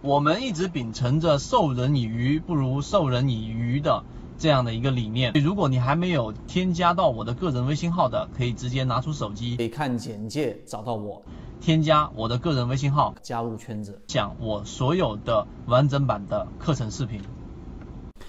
[0.00, 4.04] 我们一直秉承着授人以鱼不如授人以渔的
[4.38, 5.32] 这样的一个理念。
[5.42, 11.20] 如果你还没有添加到我的个人微信号的，可以直接拿出手机，可以看简介找到我，
[11.60, 17.20] 添加我的个人微信号，加入圈子，讲我所有的完整版的课程视频。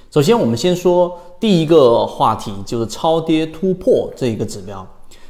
[0.09, 4.83] 首先，我们先说第一个话题，就是超跌突破这一个指标。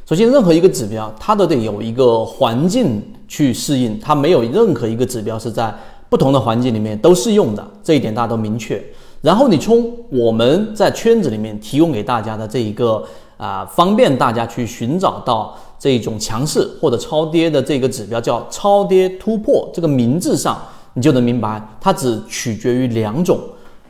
[0.06, 5.76] 首先，任何一个指标，它都得有一个环境去适应，它没有任何一个指标是在
[6.10, 8.84] 不同的环境里面都适用的，这一点大家都明确。
[9.22, 13.04] 然后，你从我们在圈子里面提供给大家的这一个
[13.38, 20.60] 啊，方便大家去寻找到这种强势或者超跌的这个指标，叫超跌突破，这个名字上
[20.94, 23.40] 你就能明白，它只取决于两种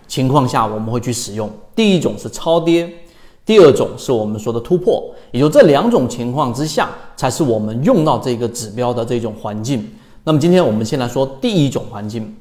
[0.08, 1.50] 情况下我们会去使用。
[1.76, 2.92] 第一种是超跌。
[3.45, 9.90] 第二种是我们说的突破，也就这两种情况之下，才是我们用到这个指标的这种环境。
[10.23, 12.36] 那么今天我们先来说第一种环境。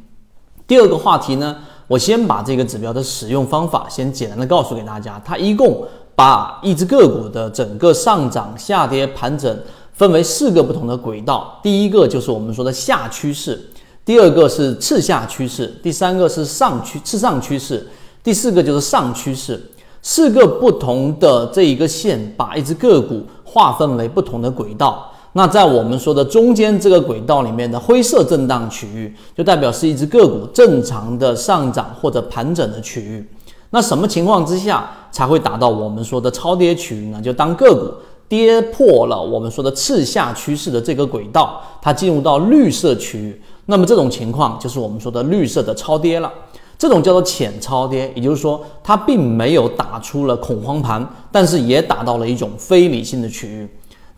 [0.67, 1.57] 第二个话题呢，
[1.87, 5.21] 我先把这个指标的使用方法先简单的告诉给大家。
[5.25, 5.83] 它一共
[6.15, 9.59] 把一只个股的整个上涨、下跌、盘整
[9.95, 11.59] 分为四个不同的轨道。
[11.63, 13.59] 第一个就是我们说的下趋势，
[14.05, 17.87] 第二个是次下趋势，第三个是上趋次上趋势，
[18.23, 19.59] 第四个就是上趋势。
[20.03, 25.13] 四个不同的这一个线，把一只个股划分为不同的轨道。
[25.35, 33.25] 那在我们说的中间这个轨道里面的灰色震荡区域，就代表是一只个股正常的上涨或者盘整的区域。
[33.71, 37.21] 那什么情况之下才会达到我们说的超跌区域呢？
[37.21, 37.93] 就当个股
[38.27, 46.33] 跌破了我们说的次下趋势的这个轨道，它进入到绿色区域，那么这种情况就是我们说的绿色的超跌了。
[46.79, 53.69] 这种叫做浅超跌，也就是说它并没有打出了恐慌盘，但是也打到了一种非理性的区域。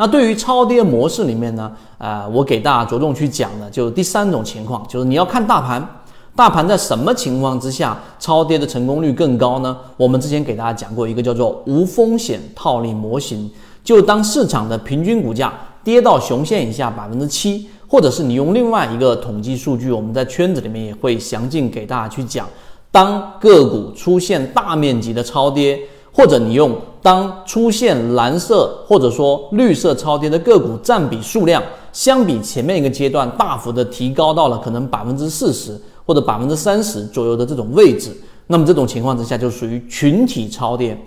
[0.01, 5.87] 那对于超跌模式里面呢，呃，我给大家着重去讲的就是第三种情况，就是你要看大盘，
[6.35, 9.77] 大盘在什么情况之下超跌的成功率更高呢？
[9.99, 13.51] 我们之前给大家讲过一个叫做无风险套利模型，
[13.85, 15.53] 就当市场的平均股价
[15.85, 17.69] 跌到熊线以下百分之七。
[17.87, 22.49] 或者是你用另外一个统计数据，我们在圈子里面也会详尽给大家去讲，
[22.91, 25.77] 当个股出现大面积的超跌，
[26.13, 31.63] 或者你用当出现蓝色或者说绿色超跌的个股占比数量，
[31.93, 38.11] 相比前面一个阶段大幅的提高到了可能百分之四十或者百分之三十左右的这种位置，
[38.49, 40.99] 那么这种情况之下就属于群体超跌。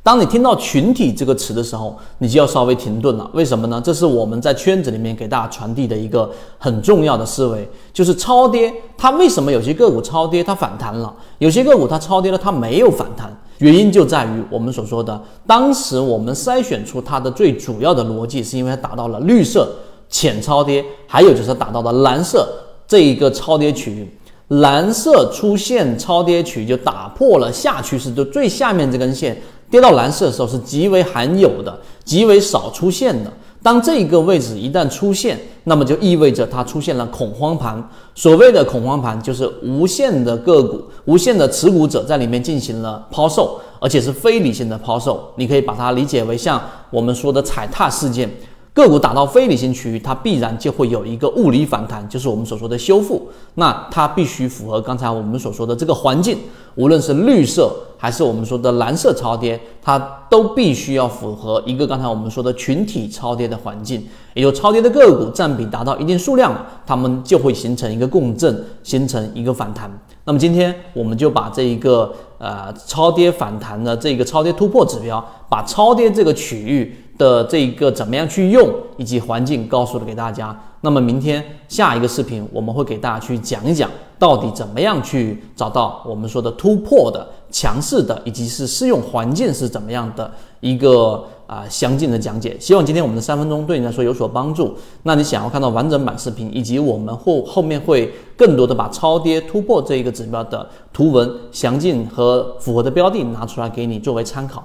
[0.00, 3.28] 当你听到“群体”这个词的时候，你就要稍微停顿了。
[3.34, 3.78] 为什么呢？
[3.84, 8.72] 这是我们在圈子里面给大家传递的一个很重要的思维，就是超跌。
[8.96, 13.36] 它为什么有些个股超跌它反弹了，有些个股它超跌了它没有反弹？
[13.58, 19.68] 原因就在于我们所说的，当时我们筛选出它的最主要的逻辑，是因为它达到了绿色
[20.08, 22.48] 浅超跌，还有就是达到了蓝色
[22.86, 24.08] 这一个超跌区域。
[24.48, 29.36] 蓝色出现超跌区，就打破了下趋势，就最下面这根线。
[29.70, 33.30] 跌到蓝色的时候是极为罕有的，极为少出现的。
[33.62, 37.82] 当这个位置一旦出现，那么就意味着它出现了恐慌盘。
[38.14, 45.28] 所谓的恐慌盘，就是无限的个股、无限的持股者在里面进行了抛售，而且是非理性的抛售。
[45.36, 48.30] 你可以把它理解为像我们说的踩踏事件。
[48.78, 53.28] 个股打到非理性区域，它必然就会有一个物理反弹，就是我们所说的修复。
[53.54, 56.38] 那它必须符合刚才我们所说的这个环境，
[56.76, 59.98] 无论是绿色还是我们说的蓝色超跌，它
[60.30, 64.06] 都必须要符合一个刚才我们说的群体超跌的环境。
[64.34, 66.54] 也就超跌的个股占比达到一定数量，
[66.86, 69.90] 它们就会形成一个共振，形成一个反弹。
[70.22, 76.96] 那么今天我们就把这一个呃超跌反弹的这个超跌突破指标，把超跌这个区域。
[77.18, 80.58] 的这一个怎么样去用，以及环境告诉了给大家。
[80.80, 90.30] 那么明天下一个视频，我们会给大家去讲一讲，到底怎么样去找到我们说的突破的强势的，以及是适用环境是怎么样的
[90.60, 92.56] 一个啊详尽的讲解。
[92.60, 94.76] 希望今天我们的三分钟对你来说有所帮助。
[95.02, 104.64] 那你想要看到完整版视频，以及我们后后面会更多的把超跌突破这一个指标的图文详尽和符合的标的拿出来给你作为参考。